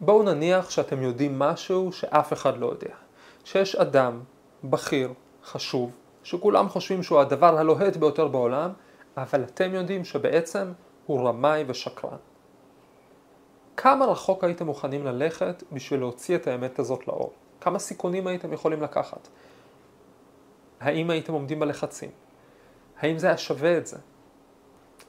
בואו 0.00 0.22
נניח 0.22 0.70
שאתם 0.70 1.02
יודעים 1.02 1.38
משהו 1.38 1.92
שאף 1.92 2.32
אחד 2.32 2.58
לא 2.58 2.66
יודע. 2.66 2.94
שיש 3.44 3.76
אדם 3.76 4.20
בכיר, 4.64 5.12
חשוב, 5.44 5.90
שכולם 6.22 6.68
חושבים 6.68 7.02
שהוא 7.02 7.20
הדבר 7.20 7.58
הלוהט 7.58 7.96
ביותר 7.96 8.28
בעולם, 8.28 8.70
אבל 9.16 9.44
אתם 9.44 9.74
יודעים 9.74 10.04
שבעצם 10.04 10.72
הוא 11.06 11.28
רמאי 11.28 11.64
ושקרן. 11.66 12.16
כמה 13.76 14.06
רחוק 14.06 14.44
הייתם 14.44 14.66
מוכנים 14.66 15.04
ללכת 15.04 15.62
בשביל 15.72 16.00
להוציא 16.00 16.36
את 16.36 16.46
האמת 16.46 16.78
הזאת 16.78 17.08
לאור? 17.08 17.32
כמה 17.60 17.78
סיכונים 17.78 18.26
הייתם 18.26 18.52
יכולים 18.52 18.82
לקחת? 18.82 19.28
האם 20.80 21.10
הייתם 21.10 21.32
עומדים 21.32 21.60
בלחצים? 21.60 22.10
האם 22.98 23.18
זה 23.18 23.26
היה 23.26 23.38
שווה 23.38 23.78
את 23.78 23.86
זה? 23.86 23.96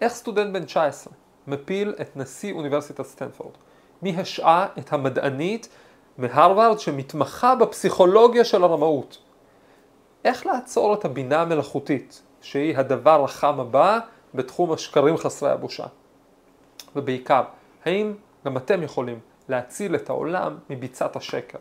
איך 0.02 0.14
סטודנט 0.14 0.54
בן 0.54 0.66
19 0.66 1.14
מפיל 1.48 1.94
את 2.02 2.18
נשיא 2.18 2.54
אוניברסיטת 2.54 3.06
סטנפורד? 3.06 3.54
מי 4.02 4.16
השעה 4.18 4.68
את 4.78 4.94
המדענית 4.94 5.70
מהרווארד 6.18 6.80
שמתמחה 6.80 7.56
בפסיכולוגיה 7.56 8.46
של 8.46 8.64
הרמאות? 8.64 9.18
איך 10.26 10.46
לעצור 10.46 10.94
את 10.94 11.06
הבינה 11.06 11.42
המלאכותית, 11.42 12.22
שהיא 12.42 12.78
הדבר 12.78 13.24
החם 13.24 13.60
הבא 13.60 14.00
בתחום 14.34 14.72
השקרים 14.72 15.18
חסרי 15.18 15.52
הבושה? 15.52 15.86
ובעיקר, 16.96 17.44
האם 17.86 18.14
גם 18.46 18.58
אתם 18.58 18.84
יכולים 18.84 19.20
להציל 19.50 19.96
את 19.96 20.10
העולם 20.10 20.58
מביצת 20.70 21.16
השקר? 21.16 21.58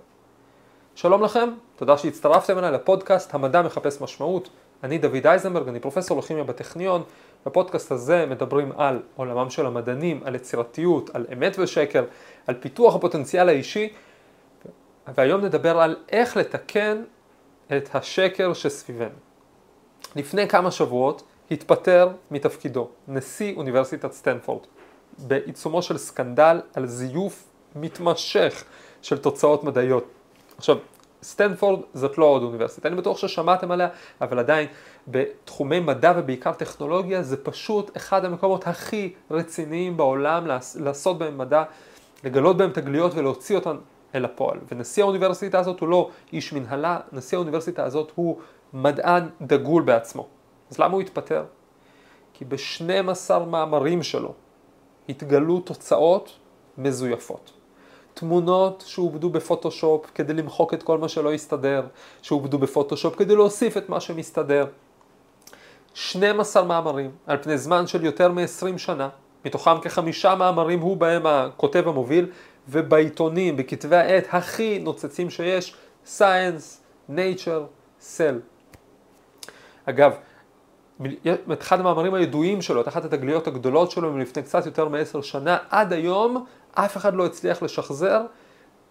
שלום 0.94 1.22
לכם, 1.22 1.50
תודה 1.76 1.98
שהצטרפתם 1.98 2.58
אליי 2.58 2.72
לפודקאסט 2.72 3.34
המדע 3.34 3.62
מחפש 3.62 4.00
משמעות. 4.00 4.48
אני 4.84 4.98
דוד 4.98 5.26
אייזנברג, 5.26 5.68
אני 5.68 5.80
פרופסור 5.80 6.18
לכימיה 6.18 6.44
בטכניון. 6.44 7.02
בפודקאסט 7.46 7.92
הזה 7.92 8.26
מדברים 8.26 8.72
על 8.76 9.02
עולמם 9.16 9.50
של 9.50 9.66
המדענים, 9.66 10.20
על 10.24 10.34
יצירתיות, 10.34 11.10
על 11.14 11.26
אמת 11.32 11.56
ושקר, 11.58 12.04
על 12.46 12.54
פיתוח 12.54 12.94
הפוטנציאל 12.94 13.48
האישי, 13.48 13.92
והיום 15.14 15.44
נדבר 15.44 15.80
על 15.80 15.96
איך 16.08 16.36
לתקן 16.36 17.02
את 17.76 17.94
השקר 17.94 18.52
שסביבנו. 18.52 19.18
לפני 20.16 20.48
כמה 20.48 20.70
שבועות 20.70 21.22
התפטר 21.50 22.08
מתפקידו 22.30 22.88
נשיא 23.08 23.56
אוניברסיטת 23.56 24.12
סטנפורד 24.12 24.62
בעיצומו 25.18 25.82
של 25.82 25.98
סקנדל 25.98 26.60
על 26.74 26.86
זיוף 26.86 27.44
מתמשך 27.76 28.64
של 29.02 29.18
תוצאות 29.18 29.64
מדעיות. 29.64 30.04
עכשיו, 30.56 30.76
סטנפורד 31.22 31.80
זאת 31.94 32.18
לא 32.18 32.24
עוד 32.24 32.42
אוניברסיטה, 32.42 32.88
אני 32.88 32.96
בטוח 32.96 33.18
ששמעתם 33.18 33.70
עליה, 33.70 33.88
אבל 34.20 34.38
עדיין 34.38 34.68
בתחומי 35.08 35.80
מדע 35.80 36.12
ובעיקר 36.16 36.52
טכנולוגיה 36.52 37.22
זה 37.22 37.44
פשוט 37.44 37.96
אחד 37.96 38.24
המקומות 38.24 38.66
הכי 38.66 39.12
רציניים 39.30 39.96
בעולם 39.96 40.46
לעשות 40.76 41.18
בהם 41.18 41.38
מדע, 41.38 41.62
לגלות 42.24 42.56
בהם 42.56 42.70
תגליות 42.70 43.14
ולהוציא 43.14 43.56
אותן 43.56 43.76
אל 44.14 44.24
הפועל. 44.24 44.58
ונשיא 44.72 45.02
האוניברסיטה 45.02 45.58
הזאת 45.58 45.80
הוא 45.80 45.88
לא 45.88 46.10
איש 46.32 46.52
מנהלה, 46.52 46.98
נשיא 47.12 47.38
האוניברסיטה 47.38 47.84
הזאת 47.84 48.12
הוא 48.14 48.38
מדען 48.72 49.28
דגול 49.42 49.82
בעצמו. 49.82 50.26
אז 50.70 50.78
למה 50.78 50.94
הוא 50.94 51.00
התפטר? 51.00 51.44
כי 52.34 52.44
ב-12 52.44 53.38
מאמרים 53.38 54.02
שלו 54.02 54.34
התגלו 55.08 55.60
תוצאות 55.60 56.32
מזויפות. 56.78 57.52
תמונות 58.14 58.84
שעובדו 58.86 59.30
בפוטושופ 59.30 60.06
כדי 60.14 60.34
למחוק 60.34 60.74
את 60.74 60.82
כל 60.82 60.98
מה 60.98 61.08
שלא 61.08 61.32
הסתדר, 61.32 61.86
שעובדו 62.22 62.58
בפוטושופ 62.58 63.16
כדי 63.16 63.36
להוסיף 63.36 63.76
את 63.76 63.88
מה 63.88 64.00
שמסתדר. 64.00 64.66
12 65.94 66.64
מאמרים 66.64 67.10
על 67.26 67.36
פני 67.42 67.58
זמן 67.58 67.86
של 67.86 68.04
יותר 68.04 68.32
מ-20 68.32 68.78
שנה, 68.78 69.08
מתוכם 69.44 69.80
כחמישה 69.80 70.34
מאמרים 70.34 70.80
הוא 70.80 70.96
בהם 70.96 71.26
הכותב 71.26 71.88
המוביל, 71.88 72.26
ובעיתונים, 72.68 73.56
בכתבי 73.56 73.96
העת 73.96 74.26
הכי 74.30 74.78
נוצצים 74.78 75.30
שיש, 75.30 75.74
Science, 76.06 76.80
Nature, 77.10 77.64
Cell. 78.00 78.34
אגב, 79.84 80.12
את 81.52 81.62
אחד 81.62 81.80
המאמרים 81.80 82.14
הידועים 82.14 82.62
שלו, 82.62 82.80
את 82.80 82.88
אחת 82.88 83.04
התגליות 83.04 83.46
הגדולות 83.46 83.90
שלו 83.90 84.12
מלפני 84.12 84.42
קצת 84.42 84.66
יותר 84.66 84.88
מעשר 84.88 85.20
שנה, 85.20 85.58
עד 85.70 85.92
היום 85.92 86.44
אף 86.74 86.96
אחד 86.96 87.14
לא 87.14 87.26
הצליח 87.26 87.62
לשחזר, 87.62 88.22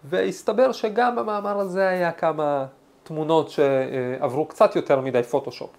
והסתבר 0.04 0.72
שגם 0.72 1.16
במאמר 1.16 1.58
הזה 1.58 1.88
היה 1.88 2.12
כמה 2.12 2.66
תמונות 3.02 3.50
שעברו 3.50 4.46
קצת 4.46 4.76
יותר 4.76 5.00
מדי 5.00 5.22
פוטושופ. 5.22 5.70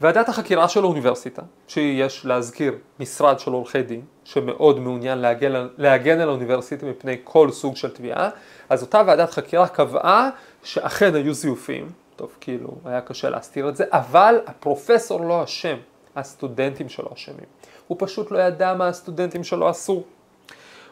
ועדת 0.00 0.28
החקירה 0.28 0.68
של 0.68 0.80
האוניברסיטה, 0.80 1.42
שיש 1.68 2.26
להזכיר 2.26 2.74
משרד 3.00 3.38
של 3.38 3.52
עורכי 3.52 3.82
דין, 3.82 4.02
שמאוד 4.24 4.80
מעוניין 4.80 5.18
להגן, 5.18 5.66
להגן 5.78 6.20
על 6.20 6.28
האוניברסיטה 6.28 6.86
מפני 6.86 7.16
כל 7.24 7.50
סוג 7.50 7.76
של 7.76 7.90
תביעה, 7.90 8.30
אז 8.68 8.82
אותה 8.82 9.02
ועדת 9.06 9.30
חקירה 9.30 9.68
קבעה 9.68 10.30
שאכן 10.62 11.14
היו 11.14 11.34
זיופים, 11.34 11.88
טוב, 12.20 12.36
כאילו, 12.40 12.68
היה 12.84 13.00
קשה 13.00 13.30
להסתיר 13.30 13.68
את 13.68 13.76
זה, 13.76 13.84
אבל 13.88 14.40
הפרופסור 14.46 15.20
לא 15.20 15.44
אשם, 15.44 15.76
הסטודנטים 16.16 16.88
שלו 16.88 17.12
אשמים. 17.14 17.44
הוא 17.86 17.96
פשוט 18.00 18.30
לא 18.30 18.38
ידע 18.38 18.74
מה 18.74 18.88
הסטודנטים 18.88 19.44
שלו 19.44 19.68
עשו. 19.68 20.02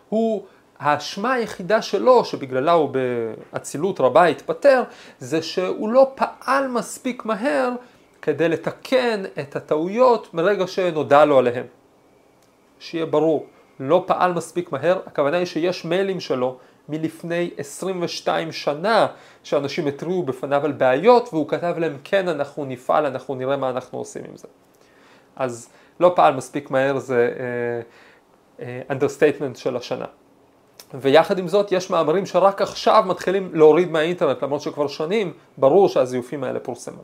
הוא, 0.09 0.45
האשמה 0.79 1.33
היחידה 1.33 1.83
שלו, 1.83 2.25
שבגללה 2.25 2.73
הוא 2.73 2.91
באצילות 3.53 4.01
רבה 4.01 4.25
התפטר, 4.25 4.83
זה 5.19 5.43
שהוא 5.43 5.89
לא 5.89 6.13
פעל 6.15 6.69
מספיק 6.69 7.25
מהר 7.25 7.71
כדי 8.23 8.49
לתקן 8.49 9.25
את 9.41 9.57
הטעויות 9.57 10.35
מרגע 10.35 10.67
שנודע 10.67 11.25
לו 11.25 11.39
עליהם. 11.39 11.67
שיהיה 12.79 13.07
ברור, 13.07 13.47
לא 13.81 14.05
פעל 14.07 14.33
מספיק 14.33 14.73
מהר, 14.73 15.01
הכוונה 15.07 15.37
היא 15.37 15.47
שיש 15.47 15.85
מיילים 15.85 16.21
שלו 16.21 16.59
מלפני 16.89 17.51
22 17.57 18.53
שנה 18.53 19.07
שאנשים 19.43 19.87
התריעו 19.87 20.23
בפניו 20.23 20.65
על 20.65 20.73
בעיות 20.73 21.29
והוא 21.33 21.49
כתב 21.49 21.75
להם 21.79 21.97
כן 22.05 22.29
אנחנו 22.29 22.65
נפעל, 22.65 23.07
אנחנו 23.07 23.35
נראה 23.35 23.57
מה 23.57 23.71
אנחנו 23.71 23.99
עושים 23.99 24.23
עם 24.29 24.37
זה. 24.37 24.49
אז 25.37 25.69
לא 26.01 26.13
פעל 26.17 26.35
מספיק 26.35 26.71
מהר 26.71 26.99
זה 26.99 27.33
understatement 28.91 29.57
uh, 29.57 29.59
uh, 29.59 29.63
של 29.63 29.77
השנה. 29.77 30.07
ויחד 30.95 31.39
עם 31.39 31.49
זאת 31.49 31.73
יש 31.73 31.91
מאמרים 31.91 32.27
שרק 32.27 32.63
עכשיו 32.63 33.05
מתחילים 33.07 33.51
להוריד 33.55 33.91
מהאינטרנט 33.91 34.43
למרות 34.43 34.61
שכבר 34.61 34.89
שנים 34.89 35.33
ברור 35.59 35.89
שהזיופים 35.89 36.45
האלה 36.45 36.61
פורסמו. 36.61 37.03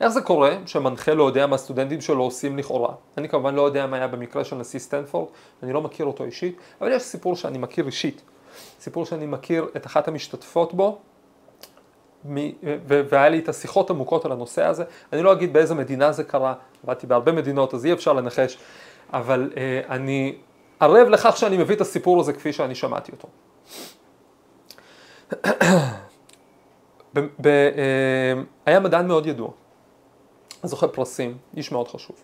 איך 0.00 0.08
זה 0.08 0.20
קורה 0.20 0.56
שמנחה 0.66 1.14
לא 1.14 1.24
יודע 1.24 1.46
מה 1.46 1.54
הסטודנטים 1.54 2.00
שלו 2.00 2.22
עושים 2.22 2.58
לכאורה? 2.58 2.94
אני 3.18 3.28
כמובן 3.28 3.54
לא 3.54 3.62
יודע 3.62 3.86
מה 3.86 3.96
היה 3.96 4.08
במקרה 4.08 4.44
של 4.44 4.56
נשיא 4.56 4.80
סטנפורד, 4.80 5.28
אני 5.62 5.72
לא 5.72 5.80
מכיר 5.80 6.06
אותו 6.06 6.24
אישית, 6.24 6.56
אבל 6.80 6.92
יש 6.92 7.02
סיפור 7.02 7.36
שאני 7.36 7.58
מכיר 7.58 7.86
אישית. 7.86 8.22
סיפור 8.80 9.06
שאני 9.06 9.26
מכיר 9.26 9.66
את 9.76 9.86
אחת 9.86 10.08
המשתתפות 10.08 10.74
בו, 10.74 10.98
והיה 12.74 13.28
לי 13.28 13.38
את 13.38 13.48
השיחות 13.48 13.90
עמוקות 13.90 14.24
על 14.24 14.32
הנושא 14.32 14.64
הזה. 14.64 14.84
אני 15.12 15.22
לא 15.22 15.32
אגיד 15.32 15.52
באיזה 15.52 15.74
מדינה 15.74 16.12
זה 16.12 16.24
קרה, 16.24 16.54
עבדתי 16.84 17.06
בהרבה 17.06 17.32
מדינות 17.32 17.74
אז 17.74 17.86
אי 17.86 17.92
אפשר 17.92 18.12
לנחש, 18.12 18.58
אבל 19.12 19.50
אה, 19.56 19.80
אני 19.88 20.34
ערב 20.80 21.08
לכך 21.08 21.36
שאני 21.36 21.56
מביא 21.56 21.76
את 21.76 21.80
הסיפור 21.80 22.20
הזה 22.20 22.32
כפי 22.32 22.52
שאני 22.52 22.74
שמעתי 22.74 23.12
אותו. 23.12 23.28
אה, 27.46 28.32
היה 28.66 28.80
מדען 28.80 29.08
מאוד 29.08 29.26
ידוע, 29.26 29.50
זוכה 30.62 30.88
פרסים, 30.88 31.38
איש 31.56 31.72
מאוד 31.72 31.88
חשוב, 31.88 32.16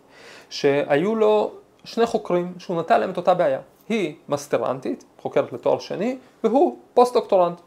שהיו 0.51 1.15
לו 1.15 1.53
שני 1.85 2.07
חוקרים 2.07 2.55
שהוא 2.59 2.81
נתן 2.81 3.01
להם 3.01 3.11
את 3.11 3.17
אותה 3.17 3.35
בעיה. 3.35 3.61
היא 3.89 4.15
מסטרנטית, 4.29 5.05
חוקרת 5.23 5.53
לתואר 5.53 5.79
שני, 5.79 6.19
והוא 6.45 6.79
פוסט-דוקטורנט. 6.95 7.61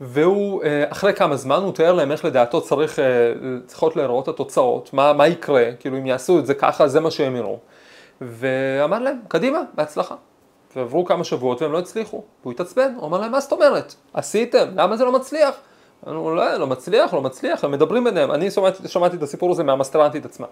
והוא, 0.00 0.64
אה, 0.64 0.84
אחרי 0.88 1.14
כמה 1.14 1.36
זמן 1.36 1.62
הוא 1.62 1.72
תיאר 1.72 1.92
להם 1.92 2.12
איך 2.12 2.24
לדעתו 2.24 2.60
צריך, 2.60 2.98
אה, 2.98 3.04
צריכות 3.66 3.96
להיראות 3.96 4.28
התוצאות, 4.28 4.92
מה, 4.92 5.12
מה 5.12 5.26
יקרה, 5.28 5.70
כאילו 5.80 5.98
אם 5.98 6.06
יעשו 6.06 6.38
את 6.38 6.46
זה 6.46 6.54
ככה, 6.54 6.88
זה 6.88 7.00
מה 7.00 7.10
שהם 7.10 7.36
יראו. 7.36 7.58
ואמר 8.20 8.98
להם, 8.98 9.16
קדימה, 9.28 9.58
בהצלחה. 9.74 10.14
ועברו 10.76 11.04
כמה 11.04 11.24
שבועות 11.24 11.62
והם 11.62 11.72
לא 11.72 11.78
הצליחו. 11.78 12.22
והוא 12.42 12.52
התעצבן, 12.52 12.94
הוא 12.96 13.06
אמר 13.06 13.20
להם, 13.20 13.32
מה 13.32 13.40
זאת 13.40 13.52
אומרת? 13.52 13.94
עשיתם, 14.14 14.68
למה 14.74 14.96
זה 14.96 15.04
לא 15.04 15.12
מצליח? 15.12 15.54
אמרו, 16.08 16.34
לא, 16.34 16.54
לא 16.54 16.66
מצליח, 16.66 17.14
לא 17.14 17.22
מצליח, 17.22 17.64
הם 17.64 17.70
מדברים 17.70 18.04
ביניהם. 18.04 18.30
אני 18.30 18.50
שמעתי, 18.50 18.88
שמעתי 18.88 19.16
את 19.16 19.22
הסיפור 19.22 19.50
הזה 19.50 19.64
מהמסטרנטית 19.64 20.24
עצמה. 20.24 20.46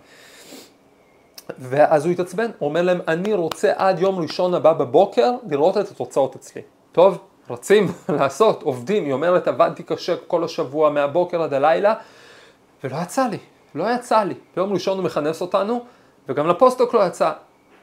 ואז 1.58 2.04
הוא 2.04 2.12
התעצבן, 2.12 2.50
הוא 2.58 2.68
אומר 2.68 2.82
להם, 2.82 3.00
אני 3.08 3.34
רוצה 3.34 3.72
עד 3.76 3.98
יום 3.98 4.18
ראשון 4.18 4.54
הבא 4.54 4.72
בבוקר 4.72 5.32
לראות 5.50 5.78
את 5.78 5.90
התוצאות 5.90 6.36
אצלי. 6.36 6.62
טוב, 6.92 7.18
רצים 7.50 7.92
לעשות, 8.18 8.62
עובדים, 8.62 9.04
היא 9.04 9.12
אומרת, 9.12 9.48
עבדתי 9.48 9.82
קשה 9.82 10.16
כל 10.26 10.44
השבוע 10.44 10.90
מהבוקר 10.90 11.42
עד 11.42 11.54
הלילה, 11.54 11.94
ולא 12.84 12.96
יצא 13.02 13.26
לי, 13.26 13.38
לא 13.74 13.84
יצא 13.94 14.22
לי. 14.22 14.34
ביום 14.56 14.72
ראשון 14.72 14.98
הוא 14.98 15.04
מכנס 15.04 15.40
אותנו, 15.40 15.84
וגם 16.28 16.46
לפוסטוק 16.48 16.94
לא 16.94 17.06
יצא. 17.06 17.30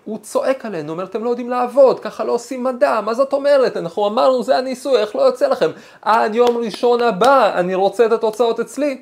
הוא 0.05 0.17
צועק 0.17 0.65
עלינו, 0.65 0.91
אומר, 0.91 1.03
אתם 1.03 1.23
לא 1.23 1.29
יודעים 1.29 1.49
לעבוד, 1.49 1.99
ככה 1.99 2.23
לא 2.23 2.31
עושים 2.31 2.63
מדע, 2.63 3.01
מה 3.01 3.13
זאת 3.13 3.33
אומרת? 3.33 3.77
אנחנו 3.77 4.07
אמרנו, 4.07 4.43
זה 4.43 4.57
הניסוי, 4.57 4.97
איך 4.97 5.15
לא 5.15 5.21
יוצא 5.21 5.47
לכם? 5.47 5.69
עד 6.01 6.35
יום 6.35 6.57
ראשון 6.57 7.01
הבא, 7.01 7.59
אני 7.59 7.75
רוצה 7.75 8.05
את 8.05 8.11
התוצאות 8.11 8.59
אצלי. 8.59 9.01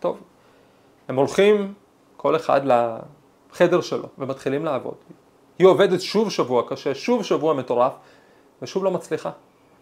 טוב, 0.00 0.16
הם 1.08 1.16
הולכים, 1.16 1.74
כל 2.16 2.36
אחד 2.36 2.60
לחדר 3.52 3.80
שלו, 3.80 4.08
ומתחילים 4.18 4.64
לעבוד. 4.64 4.94
היא 5.58 5.66
עובדת 5.66 6.00
שוב 6.00 6.30
שבוע 6.30 6.62
קשה, 6.68 6.94
שוב 6.94 7.22
שבוע 7.22 7.54
מטורף, 7.54 7.92
ושוב 8.62 8.84
לא 8.84 8.90
מצליחה. 8.90 9.30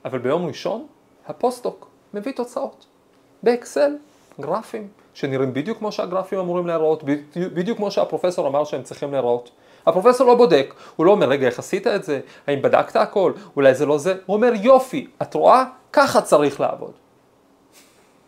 אבל 0.04 0.18
ביום 0.18 0.46
ראשון, 0.46 0.86
הפוסט-דוק 1.26 1.88
מביא 2.14 2.32
תוצאות. 2.32 2.86
באקסל, 3.42 3.96
גרפים, 4.40 4.88
שנראים 5.14 5.54
בדיוק 5.54 5.78
כמו 5.78 5.92
שהגרפים 5.92 6.38
אמורים 6.38 6.66
להיראות, 6.66 7.02
בדיוק 7.36 7.78
כמו 7.78 7.90
שהפרופסור 7.90 8.46
אמר 8.46 8.64
שהם 8.64 8.82
צריכים 8.82 9.10
להיראות. 9.12 9.50
הפרופסור 9.86 10.26
לא 10.26 10.34
בודק, 10.34 10.74
הוא 10.96 11.06
לא 11.06 11.10
אומר, 11.10 11.28
רגע, 11.28 11.46
איך 11.46 11.58
עשית 11.58 11.86
את 11.86 12.04
זה? 12.04 12.20
האם 12.46 12.62
בדקת 12.62 12.96
הכל? 12.96 13.32
אולי 13.56 13.74
זה 13.74 13.86
לא 13.86 13.98
זה? 13.98 14.14
הוא 14.26 14.36
אומר, 14.36 14.52
יופי, 14.54 15.06
את 15.22 15.34
רואה? 15.34 15.64
ככה 15.92 16.20
צריך 16.20 16.60
לעבוד. 16.60 16.92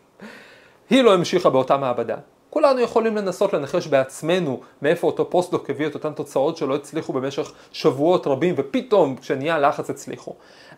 היא 0.89 1.01
לא 1.01 1.13
המשיכה 1.13 1.49
באותה 1.49 1.77
מעבדה. 1.77 2.17
כולנו 2.53 2.79
יכולים 2.79 3.15
לנסות 3.15 3.53
לנחש 3.53 3.87
בעצמנו 3.87 4.59
מאיפה 4.81 5.07
אותו 5.07 5.29
פוסט-דוק 5.29 5.69
הביא 5.69 5.87
את 5.87 5.93
אותן 5.93 6.13
תוצאות 6.13 6.57
שלא 6.57 6.75
הצליחו 6.75 7.13
במשך 7.13 7.51
שבועות 7.71 8.27
רבים 8.27 8.55
ופתאום 8.57 9.15
כשנהיה 9.15 9.59
לחץ 9.59 9.89
הצליחו. 9.89 10.35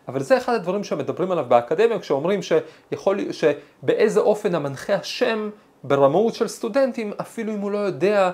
אבל 0.08 0.22
זה 0.22 0.36
אחד 0.36 0.54
הדברים 0.54 0.84
שמדברים 0.84 1.32
עליו 1.32 1.44
באקדמיה 1.48 1.98
כשאומרים 1.98 2.40
שיכול, 2.42 3.18
שבאיזה 3.32 4.20
אופן 4.20 4.54
המנחה 4.54 5.00
אשם 5.00 5.50
ברמאות 5.84 6.34
של 6.34 6.48
סטודנטים 6.48 7.12
אפילו 7.20 7.54
אם 7.54 7.60
הוא 7.60 7.70
לא 7.70 7.78
יודע 7.78 8.30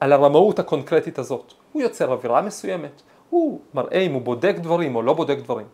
על 0.00 0.12
הרמאות 0.12 0.58
הקונקרטית 0.58 1.18
הזאת. 1.18 1.52
הוא 1.72 1.82
יוצר 1.82 2.12
אווירה 2.12 2.42
מסוימת, 2.42 3.02
הוא 3.30 3.60
מראה 3.74 4.00
אם 4.00 4.12
הוא 4.12 4.22
בודק 4.22 4.54
דברים 4.58 4.96
או 4.96 5.02
לא 5.02 5.12
בודק 5.12 5.38
דברים. 5.38 5.66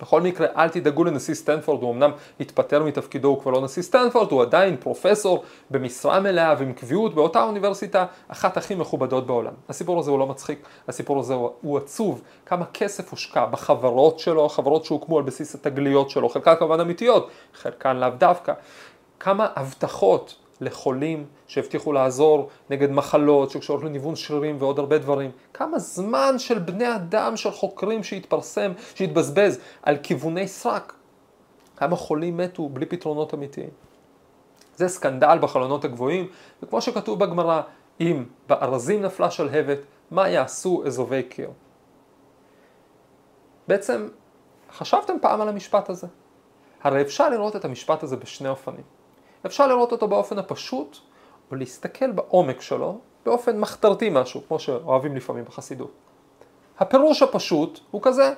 בכל 0.00 0.20
מקרה, 0.20 0.46
אל 0.56 0.68
תדאגו 0.68 1.04
לנשיא 1.04 1.34
סטנפורד, 1.34 1.82
הוא 1.82 1.92
אמנם 1.92 2.10
התפטר 2.40 2.82
מתפקידו, 2.82 3.28
הוא 3.28 3.40
כבר 3.40 3.50
לא 3.50 3.60
נשיא 3.60 3.82
סטנפורד, 3.82 4.32
הוא 4.32 4.42
עדיין 4.42 4.76
פרופסור 4.76 5.44
במשרה 5.70 6.20
מלאה 6.20 6.54
ועם 6.58 6.72
קביעות 6.72 7.14
באותה 7.14 7.42
אוניברסיטה, 7.42 8.06
אחת 8.28 8.56
הכי 8.56 8.74
מכובדות 8.74 9.26
בעולם. 9.26 9.52
הסיפור 9.68 9.98
הזה 9.98 10.10
הוא 10.10 10.18
לא 10.18 10.26
מצחיק, 10.26 10.66
הסיפור 10.88 11.20
הזה 11.20 11.34
הוא, 11.34 11.50
הוא 11.60 11.78
עצוב, 11.78 12.22
כמה 12.46 12.64
כסף 12.74 13.10
הושקע 13.10 13.44
בחברות 13.44 14.18
שלו, 14.18 14.48
חברות 14.48 14.84
שהוקמו 14.84 15.18
על 15.18 15.24
בסיס 15.24 15.54
התגליות 15.54 16.10
שלו, 16.10 16.28
חלקן 16.28 16.54
כמובן 16.58 16.80
אמיתיות, 16.80 17.30
חלקן 17.54 17.96
לאו 17.96 18.10
דווקא, 18.18 18.52
כמה 19.20 19.48
הבטחות 19.56 20.34
לחולים 20.60 21.26
שהבטיחו 21.46 21.92
לעזור 21.92 22.48
נגד 22.70 22.90
מחלות 22.90 23.50
שקשורות 23.50 23.84
לניוון 23.84 24.16
שרירים 24.16 24.56
ועוד 24.58 24.78
הרבה 24.78 24.98
דברים. 24.98 25.30
כמה 25.54 25.78
זמן 25.78 26.38
של 26.38 26.58
בני 26.58 26.94
אדם, 26.94 27.36
של 27.36 27.50
חוקרים 27.50 28.04
שהתפרסם, 28.04 28.72
שהתבזבז 28.94 29.58
על 29.82 29.96
כיווני 30.02 30.48
סרק. 30.48 30.92
כמה 31.76 31.96
חולים 31.96 32.36
מתו 32.36 32.68
בלי 32.68 32.86
פתרונות 32.86 33.34
אמיתיים. 33.34 33.70
זה 34.76 34.88
סקנדל 34.88 35.38
בחלונות 35.40 35.84
הגבוהים, 35.84 36.28
וכמו 36.62 36.80
שכתוב 36.80 37.18
בגמרא, 37.18 37.62
אם 38.00 38.24
בארזים 38.48 39.02
נפלה 39.02 39.30
שלהבת, 39.30 39.78
מה 40.10 40.28
יעשו 40.28 40.82
אזובי 40.86 41.22
קיר? 41.22 41.50
בעצם, 43.68 44.08
חשבתם 44.72 45.14
פעם 45.22 45.40
על 45.40 45.48
המשפט 45.48 45.90
הזה? 45.90 46.06
הרי 46.82 47.02
אפשר 47.02 47.28
לראות 47.28 47.56
את 47.56 47.64
המשפט 47.64 48.02
הזה 48.02 48.16
בשני 48.16 48.48
אופנים. 48.48 48.95
אפשר 49.46 49.66
לראות 49.66 49.92
אותו 49.92 50.08
באופן 50.08 50.38
הפשוט, 50.38 50.98
או 51.50 51.56
להסתכל 51.56 52.10
בעומק 52.10 52.60
שלו 52.60 52.98
באופן 53.26 53.58
מחתרתי 53.58 54.10
משהו, 54.12 54.40
כמו 54.48 54.58
שאוהבים 54.58 55.16
לפעמים 55.16 55.44
בחסידות. 55.44 55.90
הפירוש 56.78 57.22
הפשוט 57.22 57.80
הוא 57.90 58.02
כזה, 58.04 58.32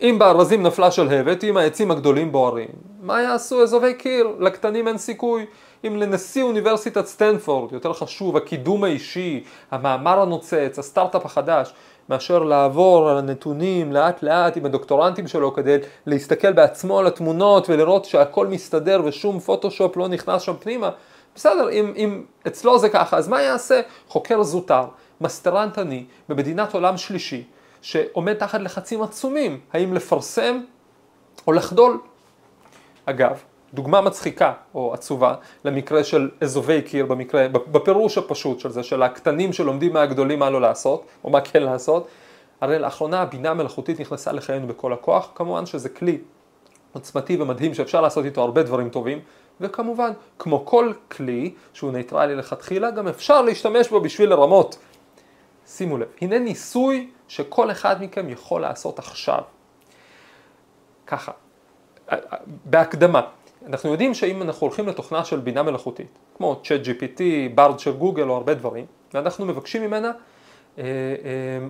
אם 0.00 0.16
בארזים 0.18 0.62
נפלה 0.62 0.90
שלהבת, 0.90 1.44
אם 1.44 1.56
העצים 1.56 1.90
הגדולים 1.90 2.32
בוערים, 2.32 2.68
מה 3.00 3.22
יעשו 3.22 3.62
אזובי 3.62 3.94
קיר? 3.94 4.28
לקטנים 4.38 4.88
אין 4.88 4.98
סיכוי. 4.98 5.46
אם 5.86 5.96
לנשיא 5.96 6.42
אוניברסיטת 6.42 7.06
סטנפורד 7.06 7.72
יותר 7.72 7.92
חשוב 7.92 8.36
הקידום 8.36 8.84
האישי, 8.84 9.44
המאמר 9.70 10.20
הנוצץ, 10.20 10.78
הסטארט-אפ 10.78 11.26
החדש, 11.26 11.74
מאשר 12.08 12.42
לעבור 12.42 13.10
על 13.10 13.18
הנתונים 13.18 13.92
לאט 13.92 14.22
לאט 14.22 14.56
עם 14.56 14.64
הדוקטורנטים 14.64 15.28
שלו 15.28 15.54
כדי 15.54 15.76
להסתכל 16.06 16.52
בעצמו 16.52 16.98
על 16.98 17.06
התמונות 17.06 17.70
ולראות 17.70 18.04
שהכל 18.04 18.46
מסתדר 18.46 19.02
ושום 19.04 19.40
פוטושופ 19.40 19.96
לא 19.96 20.08
נכנס 20.08 20.42
שם 20.42 20.54
פנימה, 20.60 20.90
בסדר, 21.34 21.70
אם, 21.70 21.92
אם 21.96 22.24
אצלו 22.46 22.78
זה 22.78 22.88
ככה, 22.88 23.16
אז 23.16 23.28
מה 23.28 23.42
יעשה 23.42 23.80
חוקר 24.08 24.42
זוטר, 24.42 24.84
מסטרנט 25.20 25.78
עני, 25.78 26.04
במדינת 26.28 26.74
עולם 26.74 26.96
שלישי, 26.96 27.44
שעומד 27.82 28.34
תחת 28.34 28.60
לחצים 28.60 29.02
עצומים, 29.02 29.60
האם 29.72 29.94
לפרסם 29.94 30.60
או 31.46 31.52
לחדול? 31.52 32.00
אגב, 33.06 33.42
דוגמה 33.74 34.00
מצחיקה 34.00 34.52
או 34.74 34.94
עצובה 34.94 35.34
למקרה 35.64 36.04
של 36.04 36.30
אזובי 36.40 36.82
קיר, 36.82 37.06
במקרה, 37.06 37.48
בפירוש 37.48 38.18
הפשוט 38.18 38.60
של 38.60 38.70
זה, 38.70 38.82
של 38.82 39.02
הקטנים 39.02 39.52
שלומדים 39.52 39.92
מהגדולים 39.92 40.38
מה 40.38 40.50
לא 40.50 40.60
לעשות, 40.60 41.06
או 41.24 41.30
מה 41.30 41.40
כן 41.40 41.62
לעשות, 41.62 42.08
הרי 42.60 42.78
לאחרונה 42.78 43.22
הבינה 43.22 43.50
המלאכותית 43.50 44.00
נכנסה 44.00 44.32
לחיינו 44.32 44.66
בכל 44.66 44.92
הכוח, 44.92 45.30
כמובן 45.34 45.66
שזה 45.66 45.88
כלי 45.88 46.18
עוצמתי 46.92 47.42
ומדהים 47.42 47.74
שאפשר 47.74 48.00
לעשות 48.00 48.24
איתו 48.24 48.42
הרבה 48.42 48.62
דברים 48.62 48.88
טובים, 48.88 49.18
וכמובן, 49.60 50.12
כמו 50.38 50.66
כל 50.66 50.92
כלי 51.10 51.54
שהוא 51.72 51.92
ניטרלי 51.92 52.34
לכתחילה, 52.34 52.90
גם 52.90 53.08
אפשר 53.08 53.42
להשתמש 53.42 53.88
בו 53.88 54.00
בשביל 54.00 54.30
לרמות. 54.30 54.78
שימו 55.66 55.98
לב, 55.98 56.08
הנה 56.20 56.38
ניסוי 56.38 57.10
שכל 57.28 57.70
אחד 57.70 58.02
מכם 58.02 58.28
יכול 58.28 58.60
לעשות 58.60 58.98
עכשיו. 58.98 59.40
ככה, 61.06 61.32
בהקדמה, 62.64 63.20
אנחנו 63.66 63.90
יודעים 63.90 64.14
שאם 64.14 64.42
אנחנו 64.42 64.66
הולכים 64.66 64.88
לתוכנה 64.88 65.24
של 65.24 65.40
בינה 65.40 65.62
מלאכותית, 65.62 66.18
כמו 66.36 66.60
ChatGPT, 66.64 67.20
ברד 67.54 67.78
של 67.78 67.92
גוגל 67.92 68.28
או 68.28 68.36
הרבה 68.36 68.54
דברים, 68.54 68.86
ואנחנו 69.14 69.46
מבקשים 69.46 69.82
ממנה 69.82 70.12
אה, 70.78 70.84
אה, 70.84 71.66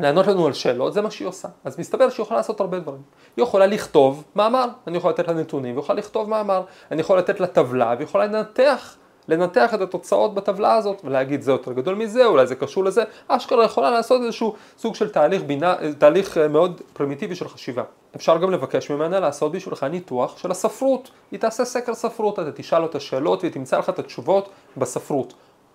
לענות 0.00 0.26
לנו 0.26 0.46
על 0.46 0.52
שאלות, 0.52 0.94
זה 0.94 1.00
מה 1.00 1.10
שהיא 1.10 1.28
עושה. 1.28 1.48
אז 1.64 1.78
מסתבר 1.78 2.10
שהיא 2.10 2.24
יכולה 2.24 2.40
לעשות 2.40 2.60
הרבה 2.60 2.78
דברים. 2.78 3.02
היא 3.36 3.42
יכולה 3.42 3.66
לכתוב 3.66 4.24
מאמר, 4.34 4.68
אני 4.86 4.96
יכול 4.96 5.10
לתת 5.10 5.28
לה 5.28 5.34
נתונים, 5.34 5.74
היא 5.74 5.82
יכולה 5.82 5.98
לכתוב 5.98 6.28
מאמר, 6.28 6.62
אני 6.90 7.00
יכול 7.00 7.18
לתת 7.18 7.40
לה 7.40 7.46
טבלה, 7.46 7.94
והיא 7.96 8.04
יכולה 8.04 8.26
לנתח, 8.26 8.96
לנתח 9.28 9.74
את 9.74 9.80
התוצאות 9.80 10.34
בטבלה 10.34 10.74
הזאת, 10.74 11.00
ולהגיד 11.04 11.42
זה 11.42 11.52
יותר 11.52 11.72
גדול 11.72 11.94
מזה, 11.94 12.26
אולי 12.26 12.46
זה 12.46 12.54
קשור 12.54 12.84
לזה, 12.84 13.02
אשכרה 13.28 13.64
יכולה 13.64 13.90
לעשות 13.90 14.22
איזשהו 14.22 14.54
סוג 14.78 14.94
של 14.94 15.10
תהליך, 15.10 15.42
בינה, 15.42 15.74
תהליך 15.98 16.38
אה, 16.38 16.48
מאוד 16.48 16.80
פרימיטיבי 16.92 17.34
של 17.34 17.48
חשיבה. 17.48 17.82
אפשר 18.16 18.38
גם 18.38 18.50
לבקש 18.50 18.90
ממנה 18.90 19.20
לעשות 19.20 19.52
בשבילך 19.52 19.84
ניתוח 19.84 20.38
של 20.38 20.50
הספרות. 20.50 21.10
היא 21.30 21.40
תעשה 21.40 21.64
סקר 21.64 21.94
ספרות, 21.94 22.38
אתה 22.38 22.52
תשאל 22.52 22.82
אותה 22.82 23.00
שאלות 23.00 23.40
והיא 23.40 23.52
תמצא 23.52 23.78
לך 23.78 23.88
את 23.88 23.98
התשובות 23.98 24.48
בספרות. 24.76 25.34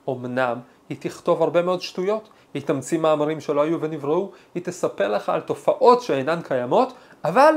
אמנם 0.10 0.58
היא 0.90 0.98
תכתוב 1.00 1.42
הרבה 1.42 1.62
מאוד 1.62 1.82
שטויות, 1.82 2.30
היא 2.54 2.62
תמציא 2.62 3.00
מאמרים 3.00 3.42
שלא 3.42 3.62
היו 3.62 3.82
ונבראו, 3.82 4.32
היא 4.56 4.64
תספר 4.64 5.08
לך 5.08 5.30
על 5.30 5.42
תופעות 5.42 6.02
שאינן 6.02 6.42
קיימות, 6.42 6.94
אבל 7.24 7.54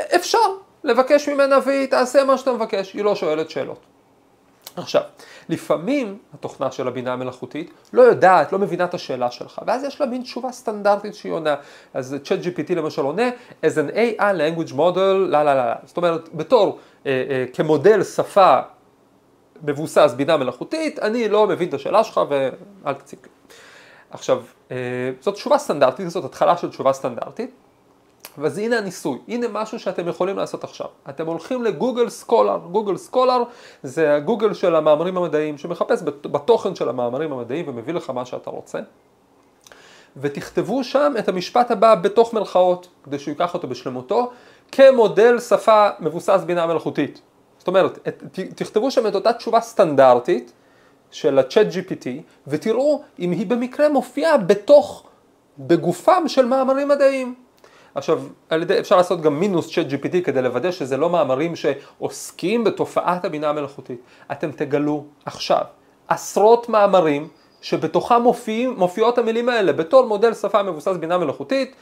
אפשר 0.00 0.38
לבקש 0.84 1.28
ממנה 1.28 1.58
והיא 1.64 1.86
תעשה 1.86 2.24
מה 2.24 2.38
שאתה 2.38 2.52
מבקש, 2.52 2.92
היא 2.92 3.04
לא 3.04 3.14
שואלת 3.14 3.50
שאלות. 3.50 3.91
עכשיו, 4.76 5.02
לפעמים 5.48 6.18
התוכנה 6.34 6.72
של 6.72 6.88
הבינה 6.88 7.12
המלאכותית 7.12 7.70
לא 7.92 8.02
יודעת, 8.02 8.52
לא 8.52 8.58
מבינה 8.58 8.84
את 8.84 8.94
השאלה 8.94 9.30
שלך, 9.30 9.60
ואז 9.66 9.84
יש 9.84 10.00
לה 10.00 10.06
מין 10.06 10.22
תשובה 10.22 10.52
סטנדרטית 10.52 11.14
שהיא 11.14 11.32
עונה. 11.32 11.54
אז 11.94 12.16
ChatGPT 12.24 12.74
למשל 12.74 13.02
עונה, 13.02 13.30
as 13.62 13.74
an 13.74 13.94
AI 13.94 14.20
language 14.20 14.72
model, 14.72 14.98
לא, 15.28 15.42
לא, 15.42 15.54
לא, 15.54 15.62
זאת 15.84 15.96
אומרת, 15.96 16.28
בתור, 16.34 16.78
אה, 17.06 17.24
אה, 17.30 17.44
כמודל 17.52 18.04
שפה 18.04 18.58
מבוסס 19.62 20.14
בינה 20.16 20.36
מלאכותית, 20.36 20.98
אני 20.98 21.28
לא 21.28 21.46
מבין 21.46 21.68
את 21.68 21.74
השאלה 21.74 22.04
שלך 22.04 22.20
ואל 22.28 22.94
תציג. 22.94 23.18
עכשיו, 24.10 24.42
אה, 24.70 24.76
זאת 25.20 25.34
תשובה 25.34 25.58
סטנדרטית, 25.58 26.10
זאת 26.10 26.24
התחלה 26.24 26.56
של 26.56 26.70
תשובה 26.70 26.92
סטנדרטית. 26.92 27.50
אז 28.44 28.58
הנה 28.58 28.78
הניסוי, 28.78 29.18
הנה 29.28 29.46
משהו 29.48 29.78
שאתם 29.78 30.08
יכולים 30.08 30.36
לעשות 30.36 30.64
עכשיו. 30.64 30.86
אתם 31.08 31.26
הולכים 31.26 31.64
לגוגל 31.64 32.08
סקולר, 32.08 32.58
גוגל 32.70 32.96
סקולר 32.96 33.42
זה 33.82 34.14
הגוגל 34.14 34.54
של 34.54 34.76
המאמרים 34.76 35.16
המדעיים 35.16 35.58
שמחפש 35.58 36.02
בתוכן 36.22 36.74
של 36.74 36.88
המאמרים 36.88 37.32
המדעיים 37.32 37.68
ומביא 37.68 37.94
לך 37.94 38.10
מה 38.10 38.24
שאתה 38.24 38.50
רוצה. 38.50 38.78
ותכתבו 40.16 40.84
שם 40.84 41.12
את 41.18 41.28
המשפט 41.28 41.70
הבא 41.70 41.94
בתוך 41.94 42.34
מרכאות, 42.34 42.88
כדי 43.04 43.18
שהוא 43.18 43.32
ייקח 43.32 43.54
אותו 43.54 43.68
בשלמותו, 43.68 44.30
כמודל 44.72 45.40
שפה 45.40 45.88
מבוסס 46.00 46.40
בינה 46.46 46.66
מלאכותית. 46.66 47.20
זאת 47.58 47.68
אומרת, 47.68 48.08
תכתבו 48.54 48.90
שם 48.90 49.06
את 49.06 49.14
אותה 49.14 49.32
תשובה 49.32 49.60
סטנדרטית 49.60 50.52
של 51.10 51.38
ה-chat 51.38 51.74
GPT, 51.74 52.06
ותראו 52.46 53.02
אם 53.18 53.30
היא 53.30 53.46
במקרה 53.46 53.88
מופיעה 53.88 54.36
בתוך, 54.36 55.06
בגופם 55.58 56.24
של 56.26 56.46
מאמרים 56.46 56.88
מדעיים. 56.88 57.34
עכשיו, 57.94 58.22
על 58.50 58.62
ידי, 58.62 58.78
אפשר 58.78 58.96
לעשות 58.96 59.20
גם 59.20 59.40
מינוס 59.40 59.74
צ'אט 59.74 59.86
GPT 59.86 60.20
כדי 60.24 60.42
לוודא 60.42 60.70
שזה 60.70 60.96
לא 60.96 61.10
מאמרים 61.10 61.56
שעוסקים 61.56 62.64
בתופעת 62.64 63.24
הבינה 63.24 63.48
המלאכותית. 63.48 64.00
אתם 64.32 64.52
תגלו 64.52 65.04
עכשיו 65.24 65.64
עשרות 66.08 66.68
מאמרים 66.68 67.28
שבתוכם 67.62 68.22
מופיעים, 68.22 68.74
מופיעות 68.78 69.18
המילים 69.18 69.48
האלה 69.48 69.72
בתור 69.72 70.06
מודל 70.06 70.34
שפה 70.34 70.62
מבוסס 70.62 70.96
בינה 70.96 71.18
מלאכותית. 71.18 71.74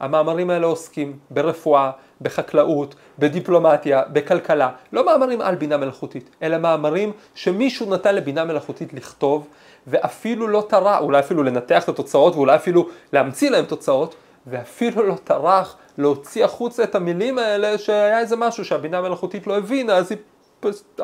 המאמרים 0.00 0.50
האלה 0.50 0.66
עוסקים 0.66 1.18
ברפואה, 1.30 1.90
בחקלאות, 2.20 2.94
בדיפלומטיה, 3.18 4.02
בכלכלה. 4.12 4.70
לא 4.92 5.06
מאמרים 5.06 5.40
על 5.40 5.54
בינה 5.54 5.76
מלאכותית, 5.76 6.30
אלא 6.42 6.58
מאמרים 6.58 7.12
שמישהו 7.34 7.90
נתן 7.90 8.14
לבינה 8.14 8.44
מלאכותית 8.44 8.94
לכתוב, 8.94 9.48
ואפילו 9.86 10.48
לא 10.48 10.66
טרח, 10.68 11.00
אולי 11.00 11.18
אפילו 11.18 11.42
לנתח 11.42 11.84
את 11.84 11.88
התוצאות 11.88 12.34
ואולי 12.34 12.56
אפילו 12.56 12.88
להמציא 13.12 13.50
להם 13.50 13.64
תוצאות, 13.64 14.14
ואפילו 14.46 15.02
לא 15.02 15.14
טרח 15.24 15.76
להוציא 15.98 16.44
החוצה 16.44 16.84
את 16.84 16.94
המילים 16.94 17.38
האלה 17.38 17.78
שהיה 17.78 18.20
איזה 18.20 18.36
משהו 18.36 18.64
שהבינה 18.64 18.98
המלאכותית 18.98 19.46
לא 19.46 19.58
הבינה, 19.58 19.96
אז 19.96 20.10
היא 20.10 20.18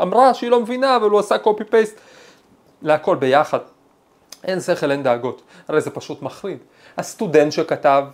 אמרה 0.02 0.34
שהיא 0.34 0.50
לא 0.50 0.60
מבינה, 0.60 0.96
אבל 0.96 1.10
הוא 1.10 1.20
עשה 1.20 1.38
קופי 1.38 1.64
פייסט 1.64 2.00
להכל 2.82 3.16
ביחד. 3.16 3.58
אין 4.44 4.60
שכל, 4.60 4.90
אין 4.90 5.02
דאגות. 5.02 5.42
הרי 5.68 5.80
זה 5.80 5.90
פשוט 5.90 6.22
מחריד. 6.22 6.58
הסטודנט 6.96 7.52
שכתב 7.52 8.04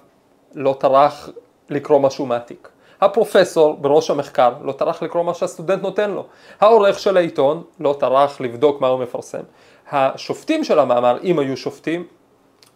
לא 0.55 0.77
טרח 0.81 1.29
לקרוא 1.69 2.01
משהו 2.01 2.27
מעתיק. 2.27 2.69
הפרופסור 3.01 3.77
בראש 3.77 4.11
המחקר 4.11 4.53
לא 4.63 4.73
טרח 4.73 5.03
לקרוא 5.03 5.23
מה 5.25 5.35
שהסטודנט 5.35 5.83
נותן 5.83 6.11
לו. 6.11 6.27
העורך 6.61 6.99
של 6.99 7.17
העיתון 7.17 7.63
לא 7.81 7.97
טרח 8.01 8.41
לבדוק 8.41 8.81
מה 8.81 8.89
הוא 8.89 9.01
מפרסם. 9.01 9.43
השופטים 9.91 10.65
של 10.65 10.79
המאמר, 10.79 11.19
אם 11.23 11.39
היו 11.39 11.57
שופטים, 11.57 12.07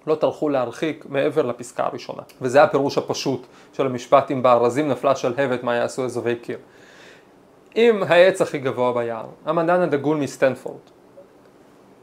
לא 0.07 0.15
טרחו 0.15 0.49
להרחיק 0.49 1.07
מעבר 1.09 1.43
לפסקה 1.43 1.85
הראשונה. 1.85 2.23
וזה 2.41 2.63
הפירוש 2.63 2.99
הפשוט 2.99 3.47
של 3.73 3.87
המשפט 3.87 4.31
אם 4.31 4.43
בארזים 4.43 4.89
נפלה 4.89 5.17
שלהבת 5.17 5.63
מה 5.63 5.75
יעשו 5.75 6.05
אזובי 6.05 6.37
קיר. 6.37 6.59
אם 7.77 8.03
העץ 8.09 8.43
הכי 8.43 8.59
גבוה 8.59 8.93
ביער, 8.93 9.27
המדען 9.47 9.81
הדגול 9.81 10.17
מסטנפורד, 10.17 10.81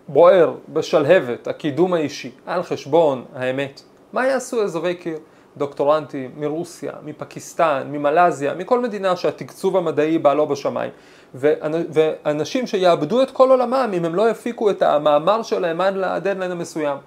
בוער 0.07 0.53
בשלהבת, 0.69 1.47
הקידום 1.47 1.93
האישי, 1.93 2.31
על 2.45 2.63
חשבון 2.63 3.25
האמת, 3.35 3.81
מה 4.13 4.27
יעשו 4.27 4.63
אזובי 4.63 4.95
קיר? 4.95 5.17
דוקטורנטים 5.57 6.31
מרוסיה, 6.37 6.91
מפקיסטן, 7.03 7.87
ממלזיה, 7.91 8.53
מכל 8.53 8.81
מדינה 8.81 9.15
שהתקצוב 9.15 9.77
המדעי 9.77 10.17
בא 10.17 10.33
לא 10.33 10.45
בשמיים. 10.45 10.91
ואנשים 11.33 12.67
שיאבדו 12.67 13.21
את 13.21 13.31
כל 13.31 13.49
עולמם 13.49 13.91
אם 13.93 14.05
הם 14.05 14.15
לא 14.15 14.29
יפיקו 14.29 14.69
את 14.69 14.81
המאמר 14.81 15.43
שלהם 15.43 15.81
עד 15.81 15.95
לדדליין 15.95 16.51
המסוים. 16.51 16.97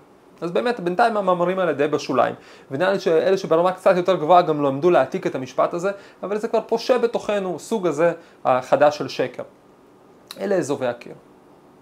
אז 0.40 0.50
באמת 0.50 0.80
בינתיים 0.80 1.16
המאמרים 1.16 1.58
האלה 1.58 1.72
די 1.72 1.88
בשוליים. 1.88 2.34
ונראה 2.70 2.92
לי 2.92 3.00
שאלה 3.00 3.36
שברמה 3.36 3.72
קצת 3.72 3.96
יותר 3.96 4.16
גבוהה 4.16 4.42
גם 4.42 4.62
למדו 4.62 4.90
להעתיק 4.90 5.26
את 5.26 5.34
המשפט 5.34 5.74
הזה, 5.74 5.90
אבל 6.22 6.38
זה 6.38 6.48
כבר 6.48 6.60
פושה 6.60 6.98
בתוכנו, 6.98 7.58
סוג 7.58 7.86
הזה 7.86 8.12
החדש 8.44 8.98
של 8.98 9.08
שקר. 9.08 9.42
אלה 10.40 10.54
אזובי 10.54 10.86
הקיר. 10.86 11.14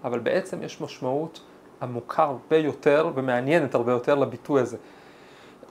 אבל 0.03 0.19
בעצם 0.19 0.63
יש 0.63 0.81
משמעות 0.81 1.41
עמוקה 1.81 2.23
הרבה 2.23 2.57
יותר 2.57 3.11
ומעניינת 3.15 3.75
הרבה 3.75 3.91
יותר 3.91 4.15
לביטוי 4.15 4.61
הזה. 4.61 4.77